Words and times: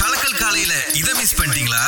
கலக்கல் 0.00 0.49
காலையில 0.50 0.76
இத 1.00 1.08
மிஸ் 1.18 1.34
பண்ணிட்டீங்களா? 1.38 1.82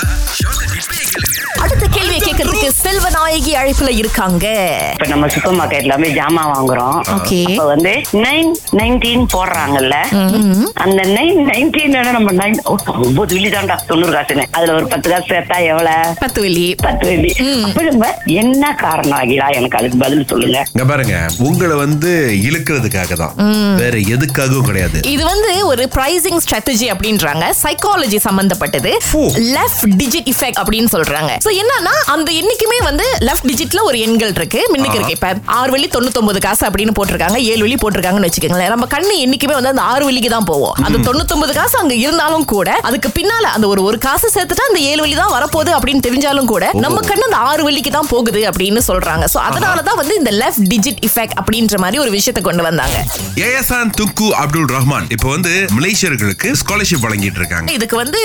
அடுத்த 1.63 1.85
கேள்வியை 1.95 2.19
கேட்கறதுக்கு 2.27 2.69
செல்வநாயகி 2.83 3.53
அழைப்புல 3.61 3.91
இருக்காங்க. 4.01 4.47
இப்ப 4.93 5.07
நம்ம 5.13 5.29
சூப்பர் 5.35 5.57
மார்க்கெட்ல 5.59 5.95
போய் 6.03 6.15
ஜாமான் 6.19 6.51
வாங்குறோம். 6.53 6.99
அப்ப 7.15 7.65
வந்து 7.71 7.93
நைன் 8.25 8.51
நைன்டீன் 8.81 9.25
போடுறாங்கல்ல. 9.35 9.97
அந்த 10.85 11.01
நைன் 11.17 11.41
நைன்டீன் 11.49 11.97
நம்ம 12.19 12.35
நைன் 12.43 12.57
ஒன்பது 13.07 13.35
வெள்ளி 13.37 13.51
தான்டா 13.57 13.77
தொண்ணூறு 13.89 14.15
காசுன்னு. 14.17 14.47
அதுல 14.59 14.77
ஒரு 14.79 14.87
பத்து 14.93 15.11
காசு 15.13 15.27
சேர்த்தா 15.33 15.59
எவ்வளவு? 15.71 16.15
பத்து 16.23 16.41
வெள்ளி. 16.45 16.67
பத்து 16.87 17.07
வெள்ளி. 17.11 17.33
அப்ப 17.67 17.85
நம்ம 17.89 18.13
என்ன 18.43 18.73
காரணம் 18.85 19.19
ஆகிடா? 19.19 19.49
எனக்கு 19.59 19.81
அதுக்கு 19.81 20.01
பதில் 20.05 20.25
சொல்லுங்க. 20.35 20.61
இங்க 20.75 20.87
பாருங்க 20.93 21.17
உங்களை 21.49 21.79
வந்து 21.85 22.13
இழுக்கிறதுக்காக 22.51 23.19
தான். 23.25 23.35
வேற 23.83 23.97
எதுக்காகவும் 24.15 24.69
கிடையாது. 24.71 25.01
இது 25.17 25.27
வந்து 25.33 25.53
ஒரு 25.73 25.87
பிரைசிங் 25.99 26.41
ஸ்ட்ராட்டஜி 26.47 26.89
அப்படின்றாங்க. 26.95 27.45
சைக்காலஜி 27.65 28.21
சம்பந்தப்பட்டது. 28.53 28.91
லெஃப்ட் 29.57 29.85
டிஜிட் 30.01 30.29
இஃபெக்ட் 30.33 30.59
அப்படின்னு 30.63 30.91
சொல்றாங்க. 30.95 31.33
சோ 31.45 31.51
என்னன்னா 31.63 31.95
அந்த 32.15 32.29
எண்ணிக்குமே 32.41 32.79
வந்து 32.89 33.07
லெஃப்ட் 33.29 33.47
டிஜிட்ல 33.51 33.81
ஒரு 33.89 33.99
எண்கள் 34.07 34.35
இருக்கு. 34.39 34.61
மின்னுக்கு 34.73 34.99
இருக்கு. 34.99 35.17
இப்ப 35.19 35.29
ஆறு 35.59 35.71
வழி 35.75 35.87
தொண்ணூத்தொன்பது 35.97 36.41
காசு 36.47 36.65
அப்படின்னு 36.69 36.95
போட்டிருக்காங்க. 36.99 37.39
ஏழு 37.53 37.63
வழி 37.67 37.77
போட்டிருக்காங்கன்னு 37.83 38.29
வச்சுக்கோங்களேன். 38.29 38.73
நம்ம 38.75 38.89
கண்ணு 38.95 39.15
என்னைக்குமே 39.25 39.57
வந்து 39.59 39.73
அந்த 39.75 39.85
ஆறு 39.93 40.05
வழிக்கு 40.09 40.31
தான் 40.37 40.49
போவோம் 40.51 40.75
அந்த 40.87 40.99
தொண்ணூத்தொன்பது 41.09 41.55
காசு 41.61 41.77
அங்க 41.83 41.95
இருந்தாலும் 42.05 42.47
கூட 42.55 42.71
அதுக்கு 42.91 43.11
பின்னால 43.19 43.45
அந்த 43.57 43.67
ஒரு 43.73 43.83
ஒரு 43.89 43.99
காசு 44.07 44.27
சேர்த்துட்டா 44.37 44.67
அந்த 44.71 44.81
ஏழு 44.91 45.01
வழி 45.05 45.17
தான் 45.23 45.35
வரப்போகுது 45.37 45.73
அப்படின்னு 45.79 46.05
தெரிஞ்சாலும் 46.09 46.51
கூட 46.53 46.65
நம்ம 46.85 47.01
கண்ணு 47.11 47.27
அந்த 47.31 47.41
ஆறு 47.51 47.63
வழிக்கு 47.69 47.93
தான் 47.99 48.11
போகுது 48.15 48.43
அப்படின்னு 48.51 48.83
சொல்றாங்க. 48.91 49.25
சோ 49.35 49.41
அதனாலதான் 49.49 49.99
வந்து 50.03 50.15
இந்த 50.21 50.33
லெஃப்ட் 50.43 50.67
டிஜிட் 50.75 51.01
இஃபெக்ட் 51.09 51.37
அப்படின்ற 51.41 51.79
மாதிரி 51.85 52.01
ஒரு 52.05 52.13
விஷயத்தை 52.19 52.43
கொண்டு 52.49 52.63
வந்தாங்க. 52.69 52.99
ஏஎஸ்ஆன் 53.47 53.93
துக்கு 54.01 54.29
அப்துல் 54.43 54.69
ரஹ்மான். 54.77 55.09
இப்ப 55.17 55.29
வந்து 55.37 55.53
மலேசியர்களுக்கு 55.79 56.49
ஸ்காலர்ஷிப் 56.63 57.05
வழங்கிட்டு 57.07 57.41
இருக்காங்க. 57.43 57.69
இதுக்கு 57.79 57.97
வந்து 58.03 58.21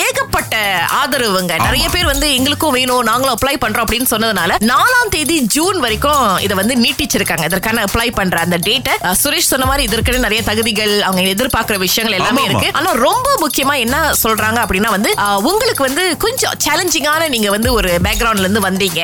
ஏகப்பட்ட 0.00 0.56
ஆதரவுங்க. 1.00 1.52
நிறைய 1.66 1.86
பேர் 1.94 2.10
வந்து 2.12 2.26
எங்களுக்கும் 2.36 2.76
வேணும் 2.78 3.04
நாங்களும் 3.10 3.36
அப்ளை 3.36 3.54
பண்றோம் 3.64 3.84
அப்படின்னு 3.86 4.10
சொன்னதுனால 4.14 4.56
நாலாம் 4.72 5.10
தேதி 5.14 5.36
ஜூன் 5.54 5.78
வரைக்கும் 5.84 6.26
இதை 6.46 6.56
வந்து 6.60 6.74
நீட்டிச்சிருக்காங்க. 6.84 7.44
இதற்கான 7.50 7.84
அப்ளை 7.88 8.08
பண்ற 8.18 8.38
அந்த 8.46 8.58
டேட்டை 8.66 8.94
சுரேஷ் 9.22 9.50
சொன்ன 9.52 9.66
மாதிரி 9.70 9.86
இதற்கு 9.88 10.18
நிறைய 10.26 10.42
தகுதிகள் 10.50 10.94
அவங்க 11.08 11.22
எதிர்பார்க்கிற 11.34 11.76
விஷயங்கள் 11.86 12.18
எல்லாமே 12.18 12.44
இருக்கு. 12.48 12.68
ஆனா 12.78 12.90
ரொம்ப 13.06 13.28
முக்கியமா 13.44 13.74
என்ன 13.84 13.96
சொல்றாங்க 14.22 14.58
அப்படின்னா 14.64 14.90
வந்து 14.96 15.10
உங்களுக்கு 15.50 15.82
வந்து 15.88 16.04
கொஞ்சம் 16.24 16.56
சேலஞ்சிங்கான 16.64 17.28
நீங்க 17.34 17.50
வந்து 17.56 17.68
ஒரு 17.78 17.90
பேக்ரவுண்ட்ல 18.06 18.46
இருந்து 18.46 18.64
வந்தீங்க. 18.68 19.00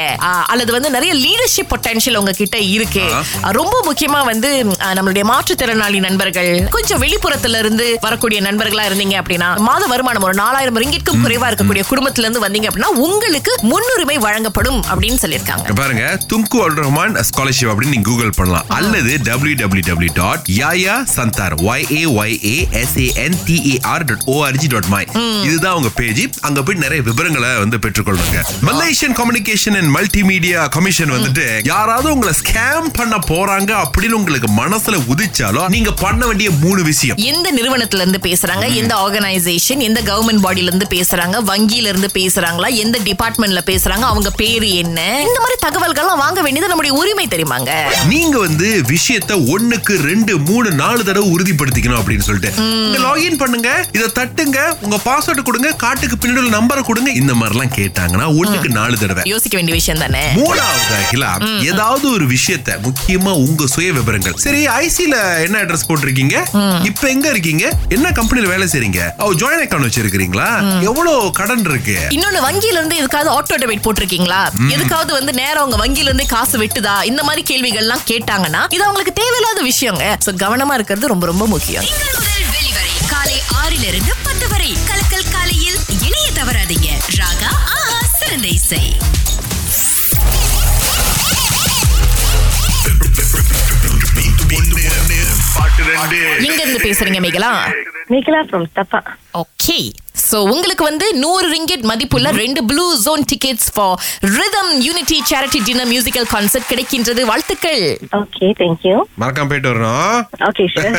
அல்லது 0.53 0.70
வந்து 0.77 0.91
நிறைய 0.97 1.12
லீடர்ஷிப் 1.25 1.70
பொட்டன்ஷியல் 1.73 2.19
உங்ககிட்ட 2.20 2.59
இருக்கு. 2.77 3.05
ரொம்ப 3.59 3.77
முக்கியமா 3.89 4.20
வந்து 4.31 4.51
நம்மளுடைய 4.98 5.25
மாற்றுத்திறனாளி 5.33 5.98
நண்பர்கள் 6.06 6.53
கொஞ்சம் 6.77 7.03
வெளிப்புறத்துல 7.03 7.61
இருந்து 7.62 7.86
வரக்கூடிய 8.06 8.39
நண்பர்களா 8.47 8.84
இருந்தீங்க 8.91 9.17
அப்படின்னா 9.23 9.48
மாத 9.69 9.86
வருமானம் 9.92 10.27
ஒரு 10.29 10.36
நாலாயிரம் 10.49 10.79
ரிங்கிட்க்கும் 10.83 11.23
குறைவா 11.25 11.47
இருக்கக்கூடிய 11.51 11.83
குடும்பத்துல 11.89 12.25
இருந்து 12.25 12.43
வந்தீங்க 12.45 12.67
அப்படின்னா 12.69 12.91
உங்களுக்கு 13.07 13.53
முன்னுரிமை 13.71 14.17
வழங்கப்படும் 14.27 14.79
அப்படின்னு 14.91 15.19
சொல்லியிருக்காங்க. 15.23 15.73
பாருங்க 15.81 16.05
துங்கு 16.31 16.59
அப்துல் 16.65 16.79
ரஹ்மான் 16.83 17.17
ஸ்காலர்ஷிப் 17.29 17.71
அப்படின்னு 17.73 17.95
நீங்க 17.95 18.09
கூகுள் 18.11 18.33
பண்ணலாம். 18.39 18.67
அல்லது 18.77 19.13
டபிள்யூ 19.29 19.57
டபிள்யூ 19.63 19.85
டபிள்யூ 19.89 20.13
டாட் 20.21 20.47
யாயா 20.61 20.95
Chandar 21.17 21.55
Y 21.71 21.85
A 21.99 22.03
Y 22.21 22.37
A 22.53 22.57
S 22.83 22.95
A 23.05 23.07
N 23.25 23.37
T 23.49 23.57
A 23.73 23.75
R 23.93 24.05
dot 24.11 24.25
O R G 24.37 24.69
dot 24.75 24.89
my. 24.95 25.03
இதுதான் 25.49 25.77
உங்க 25.81 25.91
பேஜ் 26.01 26.23
அங்க 26.49 26.63
போய் 26.69 26.81
நிறைய 26.85 27.01
விவரங்களை 27.09 27.51
வந்து 27.65 27.81
பெற்றுக்கொள்ளுங்க. 27.87 28.39
Malaysian 28.69 29.17
communication 29.21 29.79
and 29.81 29.93
multimedia 29.97 30.63
commission 30.77 31.15
வந்துட்டு 31.17 31.47
யாராவது 31.73 32.09
உங்களை 32.17 32.35
ஸ்கேம் 32.43 32.89
பண்ண 33.01 33.19
போறாங்க 33.33 33.71
அப்படின்னு 33.85 34.19
உங்களுக்கு 34.21 34.51
மனசுல 34.63 35.03
உதிச்சாலோ 35.15 35.65
நீங்க 35.77 35.93
பண்ண 36.05 36.23
வேண்டிய 36.31 36.49
மூணு 36.65 36.81
விஷயம். 36.91 37.21
எந்த 37.33 37.49
நிறுவனத்துல 37.59 38.03
இருந்து 38.05 38.23
பேசுறாங்க 38.29 38.67
எந்த 38.83 38.95
ஆர்கனைசேஷன் 39.05 39.85
எந்த 39.91 40.01
கவர்மெண்ட் 40.11 40.38
பாடியில 40.44 40.70
இருந்து 40.72 40.89
பேசுறாங்க 40.94 41.36
வங்கியில 41.50 41.91
இருந்து 41.92 42.11
பேசுறாங்களா 42.19 42.69
எந்த 42.84 42.97
டிபார்ட்மெண்ட்ல 43.08 43.62
பேசுறாங்க 43.70 44.05
அவங்க 44.12 44.31
பேரு 44.42 44.69
என்ன? 44.83 44.98
இந்த 45.28 45.39
மாதிரி 45.45 45.58
தகவல்கள்லாம் 45.67 46.23
வாங்க 46.24 46.40
வேண்டியது 46.46 46.70
நம்முடைய 46.73 46.92
உரிமை 47.01 47.27
தெரியுமாங்க? 47.35 47.73
நீங்க 48.13 48.36
வந்து 48.46 48.68
விஷயத்த 48.95 49.33
ஒண்ணுக்கு 49.55 49.95
ரெண்டு 50.08 50.33
மூணு 50.48 50.68
நாலு 50.83 51.02
தடவை 51.08 51.27
உறுதிப்படுத்திக்கணும் 51.35 52.01
அப்படின்னு 52.01 52.27
சொல்லிட்டு. 52.29 52.52
லாகின் 53.07 53.40
பண்ணுங்க 53.42 53.70
இத 53.96 54.11
தட்டுங்க 54.18 54.58
உங்க 54.86 54.98
பாஸ்வேர்டு 55.07 55.42
கொடுங்க 55.48 55.70
காட்டுக்கு 55.85 56.18
பின்னாடி 56.23 56.51
நம்பரை 56.58 56.84
கொடுங்க 56.90 57.11
இந்த 57.20 57.33
மாதிரி 57.40 57.57
எல்லாம் 57.57 57.74
கேட்டாங்கன்னா 57.79 58.27
ஒண்ணுக்கு 58.40 58.70
நாலு 58.79 58.96
தடவை. 59.02 59.24
யோசிக்க 59.33 59.55
வேண்டிய 59.58 59.77
விஷயம் 59.80 60.02
தானே? 60.05 60.24
மூணாவது 60.40 60.95
அகிலா 61.01 61.33
ஏதாவது 61.70 62.07
ஒரு 62.17 62.27
விஷயத்த 62.34 62.79
முக்கியமா 62.86 63.33
உங்க 63.46 63.67
சுய 63.74 63.90
விவரங்கள். 63.98 64.36
சரி 64.46 64.63
ஐசில 64.83 65.14
என்ன 65.46 65.63
அட்ரஸ் 65.64 65.86
போட்டிருக்கீங்க? 65.89 66.36
இப்ப 66.90 67.05
எங்க 67.14 67.27
இருக்கீங்க? 67.34 67.64
என்ன 67.96 68.13
கம்பெனில 68.18 68.48
வேலை 68.55 68.68
செய்றீங்க? 68.74 69.01
ஓ 69.24 69.30
ஜாயின் 69.42 69.64
அக்கௌண்ட் 69.64 69.96
வச்சிருக்கீங்களா 70.28 70.84
எவ்வளவு 70.89 71.30
கடன் 71.39 71.64
இருக்கு? 71.70 71.96
இன்னொன்னு 72.16 72.40
வங்கியில 72.46 72.78
இருந்து 72.80 72.98
எதுக்காவது 73.00 73.30
ஆட்டோ 73.36 73.56
டெபிட் 73.62 73.84
போட்டிருக்கீங்களா? 73.86 74.40
எதுக்காவது 74.77 75.12
வந்து 75.18 75.33
நேரம் 75.40 75.62
அவங்க 75.62 75.78
வங்கியில 75.83 76.11
இருந்து 76.11 76.27
காசு 76.34 76.56
வெட்டுதா? 76.62 76.96
இந்த 77.11 77.22
மாதிரி 77.28 77.42
கேள்விகள் 77.50 77.84
எல்லாம் 77.86 78.06
கேட்டாங்கன்னா 78.12 78.62
இது 78.77 78.84
அவங்களுக்கு 78.89 79.18
தேவையில்லாத 79.22 79.62
விஷயங்க. 79.70 80.05
சோ 80.27 80.33
கவனமா 80.44 80.74
இருக்கிறது 80.78 81.12
ரொம்ப 81.14 81.27
ரொம்ப 81.33 81.46
முக்கியம். 81.55 81.86
வெளிவரை 82.56 82.92
காலை 83.12 83.36
ஆறிலிருந்து 83.62 84.12
பத்து 84.27 84.48
வரை. 84.55 84.70
கலக்கல் 84.90 85.30
காலையில் 85.36 85.78
இணைய 86.06 86.28
தவறாதீங்க. 86.40 86.90
ராகா 87.20 87.50
ஆஹா 87.77 88.00
சிறந்த 88.18 88.48
இசை. 88.58 88.84
எங்க 96.46 96.60
இருந்து 96.62 96.80
பேசுறீங்க 96.84 97.20
மேகலா? 97.24 97.50
நிக்கலா 98.12 98.40
ஃப்ரம் 98.48 98.66
தப்பா 98.78 99.00
ஓகே 99.42 99.77
சோ 100.30 100.39
உங்களுக்கு 100.55 100.84
வந்து 100.90 101.06
நூறு 101.24 101.46
ரிங்கெட் 101.55 101.84
மதிப்புள்ள 101.90 102.30
ரெண்டு 102.42 102.61
blue 102.70 102.86
zone 103.06 103.22
tickets 103.33 103.68
for 103.74 103.94
rhythm 104.39 104.72
unity 104.86 105.18
charity 105.30 105.61
dinner 105.68 105.90
musical 105.94 106.28
concert 106.34 106.68
கிடைக்கின்றது. 106.72 107.22
வாழ்த்துக்கள். 107.30 107.84
ஓகே 108.20 108.48
தேங்க்யூ 108.61 108.96
மறக்காம 109.22 109.48
போயிட்டு 109.52 109.70
வரணும் 109.72 110.18
ஓகே 110.48 110.66
சார் 110.74 110.98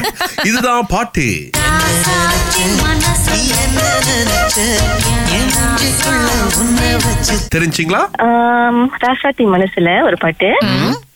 இதுதான் 0.50 0.85
பாட்டு. 0.95 1.28
தெரிஞ்சுங்களா? 7.56 8.01
ராசாத்தி 9.03 9.46
மனசுல 9.56 9.90
ஒரு 10.07 10.17
பாட்டு. 10.23 10.50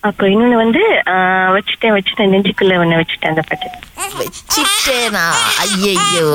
அப்புறம் 0.03 0.31
இன்னொன்னு 0.31 0.58
வந்து 0.58 0.81
ஆஹ், 1.12 1.52
வச்சுட்டேன் 1.56 1.96
வச்சுட்டேன் 1.96 2.31
நெஞ்சுக்குள்ள 2.31 2.80
ஒண்ணு 2.80 3.00
வச்சுட்டேன் 3.00 3.31
அந்த 3.31 3.44
பாட்டு. 3.44 3.69
வச்சிட்டேனா? 4.19 5.25
ஐயையோ. 5.62 6.28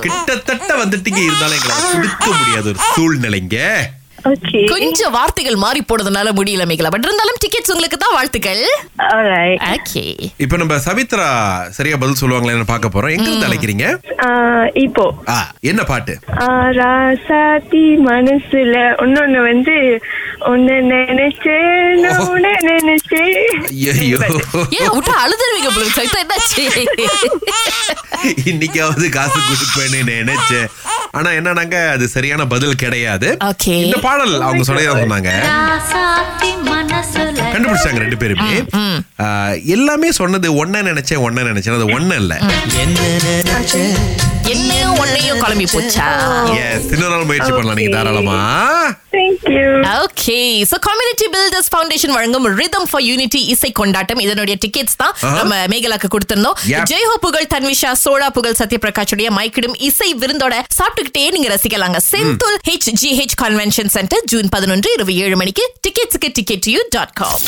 கிட்டத்தட்ட 0.00 0.72
வந்துட்டீங்க 0.82 1.22
இருந்தாலும் 1.22 1.58
எங்களால 1.58 1.86
கொடுக்க 1.94 2.28
முடியாத 2.34 2.68
ஒரு 2.68 2.82
சூழ்நிலைங்க. 2.90 3.56
ஓகே. 4.30 4.58
கொஞ்சம் 4.70 5.12
வார்த்தைகள் 5.12 5.54
மாறி 5.56 5.80
போனதுனால 5.82 6.28
முடியல 6.32 6.64
மேகலா. 6.66 6.90
பட் 6.90 7.04
இருந்தாலும் 7.04 7.38
டிக்கெட்ஸ் 7.40 7.70
உங்களுக்கு 7.70 7.98
தான் 7.98 8.14
வாழ்த்துக்கள். 8.14 8.60
ஆல்ரைட் 9.06 9.62
ஓகே 9.70 10.02
இப்ப 10.38 10.56
நம்ம 10.56 10.74
சவித்ரா 10.84 11.28
சரியா 11.70 11.96
பதில் 11.96 12.20
சொல்லுவாங்களேன்னு 12.20 12.66
பார்க்க 12.66 12.88
போறோம். 12.88 13.12
எங்க 13.12 13.28
இருந்து 13.28 13.48
அழைக்கிறீங்க? 13.48 13.86
இப்போ. 14.80 15.04
என்ன 15.64 15.82
பாட்டு? 15.84 16.14
ஆஹ், 16.40 16.70
ராசாத்தி 16.78 17.84
மனசுல 18.04 18.74
இன்னொன்னு 19.02 19.40
வந்து 19.46 19.76
உன்னை 20.48 20.76
நினைச்சேன் 20.92 21.98
நான் 22.02 22.20
உன்னை 22.32 22.52
நினைச்சேன். 22.68 23.34
ஐயோ 23.70 23.92
ஏன் 24.78 24.92
விட்டா 24.96 25.14
அழுதுருவீங்க 25.24 25.70
போல 25.74 25.84
இருக்கு. 25.84 25.96
சவிதா, 25.96 26.18
என்னாச்சு? 26.22 26.64
இன்னைக்காவது 28.50 29.08
காசு 29.16 29.38
கொடுப்பேன்னு 29.48 30.00
நினைச்சேன். 30.12 30.68
ஆனா 31.18 31.30
என்னன்னாங்க 31.38 31.76
அது 31.94 32.04
சரியான 32.14 32.46
பதில் 32.54 32.80
கிடையாது. 32.82 33.28
இந்த 33.66 33.98
பாடல் 34.06 34.34
அவங்க 34.46 34.64
சொல்லதான் 34.68 35.02
சொன்னாங்க. 35.04 35.32
கண்டுபிடிச்சாங்க 37.54 38.00
ரெண்டு 38.04 38.18
பேருமே. 38.22 38.56
எல்லாமே 39.76 40.10
சொன்னது 40.20 40.48
ஒன்ன 40.64 40.82
நினைச்சேன் 40.90 41.24
ஒன்ன 41.28 41.46
நினைச்சேன். 41.50 41.78
அது 41.80 41.88
ஒண்ணு 41.98 42.16
இல்ல. 42.22 42.34
உன்னையும் 45.32 45.44
குழம்பி 45.44 45.66
போச்சா? 45.74 46.06
எஸ் 46.62 46.86
இன்னொரு 46.94 47.12
நாள் 47.14 47.28
முயற்சி 47.30 47.52
பண்ணலாம். 47.52 47.78
நீங்க 47.80 47.92
தாராளமா. 47.96 48.38
Thank you 49.14 49.62
okay 50.04 50.38
so 50.70 50.76
community 50.88 51.26
builders 51.34 51.70
foundation 51.72 52.14
வழங்கும் 52.16 52.46
ரிதம் 52.60 52.88
ஃபார் 52.90 53.04
யூனிட்டி 53.08 53.40
இசை 53.54 53.70
கொண்டாட்டம். 53.80 54.20
இதனுடைய 54.26 54.56
டிக்கெட்ஸ் 54.64 54.98
தான். 55.02 55.14
நம்ம 55.38 55.54
மேகலாக்கு 55.72 56.10
கொடுத்திருந்தோம். 56.14 56.58
ஜெய்ஹோ 56.92 57.16
புகழ் 57.26 57.50
தன்விஷா 57.54 57.92
சோழா 58.04 58.28
புகழ் 58.38 58.58
சத்யபிரகாஷுடைய 58.60 59.30
மைக்கிடும் 59.38 59.76
இசை 59.88 60.10
விருந்தோட 60.22 60.56
சாப்பிட்டுக்கிட்டே 60.78 61.26
நீங்க 61.36 61.50
ரசிக்கலாங்க. 61.54 62.00
Sentul 62.10 62.58
H 62.70 62.90
G 63.02 63.12
H 63.20 63.38
convention 63.44 63.92
centre 63.96 64.26
June 64.32 64.50
பதினொன்று 64.56 64.90
இரவு 64.96 65.14
ஏழு 65.26 65.38
மணிக்கு. 65.42 65.66
டிக்கெட்ஸுக்கு 65.86 66.30
டிக்கெட் 66.40 66.68
யூ 66.74 66.82
டாட் 66.96 67.16
காம் 67.22 67.42